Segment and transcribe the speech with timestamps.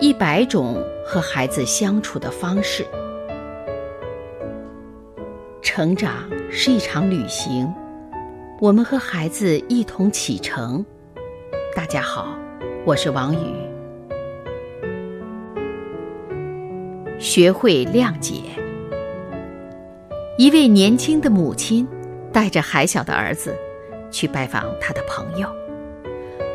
[0.00, 2.86] 一百种和孩子相处的方式。
[5.60, 7.70] 成长是一场旅行，
[8.62, 10.82] 我们和孩子一同启程。
[11.76, 12.34] 大家好，
[12.86, 13.38] 我是王宇。
[17.18, 18.36] 学会谅解。
[20.38, 21.86] 一位年轻的母亲
[22.32, 23.54] 带着还小的儿子
[24.10, 25.46] 去拜访他的朋友。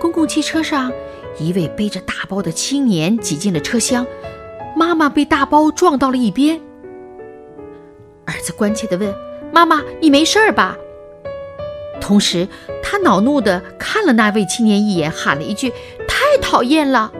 [0.00, 0.92] 公共汽车上，
[1.38, 4.06] 一位背着大包的青年挤进了车厢，
[4.76, 6.60] 妈妈被大包撞到了一边。
[8.24, 9.14] 儿子关切地问
[9.52, 10.76] ：“妈妈，你没事吧？”
[12.00, 12.48] 同时，
[12.82, 15.72] 他恼怒地看了那位青年一眼，喊了一句
[16.08, 17.12] ：“太讨厌了！”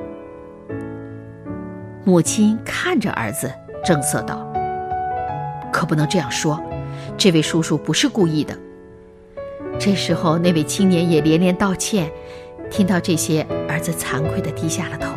[2.04, 3.52] 母亲看着儿子，
[3.84, 4.46] 正色道
[5.72, 6.60] ：“可不能这样说，
[7.16, 8.56] 这位叔叔不是故意的。”
[9.78, 12.10] 这时候，那位青年也连连道歉。
[12.72, 15.12] 听到这些，儿子惭愧地低下了头。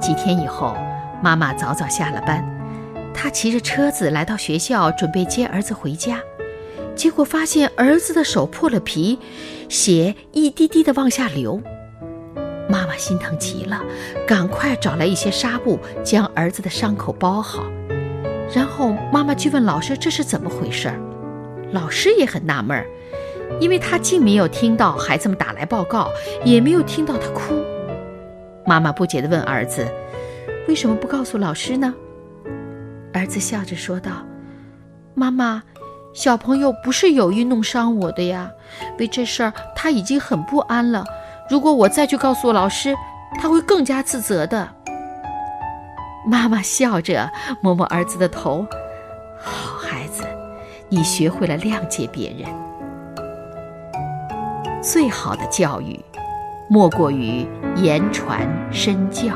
[0.00, 0.74] 几天以后，
[1.22, 2.42] 妈妈早早下了班，
[3.12, 6.22] 她骑着车子来到学校，准备接儿子回家，
[6.96, 9.18] 结果发现儿子的手破了皮，
[9.68, 11.60] 血一滴滴地往下流。
[12.70, 13.82] 妈妈心疼极了，
[14.26, 17.64] 赶快找来一些纱布，将儿子的伤口包好。
[18.54, 20.98] 然后妈妈去问老师这是怎么回事儿，
[21.72, 22.86] 老师也很纳闷儿。
[23.60, 26.10] 因为他既没有听到孩子们打来报告，
[26.44, 27.54] 也没有听到他哭。
[28.66, 29.86] 妈妈不解地问儿子
[30.66, 31.94] ：“为什么不告诉老师呢？”
[33.12, 34.10] 儿子笑着说道
[35.14, 35.62] ：“妈妈，
[36.12, 38.50] 小朋友不是有意弄伤我的呀。
[38.98, 41.04] 为这事儿他已经很不安了。
[41.48, 42.94] 如果我再去告诉老师，
[43.40, 44.68] 他会更加自责的。”
[46.26, 48.66] 妈妈笑着摸摸儿子的头
[49.38, 50.24] ：“好孩子，
[50.88, 52.48] 你学会了谅解别人。”
[54.84, 55.98] 最好的教育，
[56.68, 59.32] 莫过于言传身教。